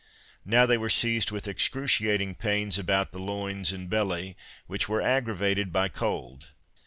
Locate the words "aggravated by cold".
4.99-6.47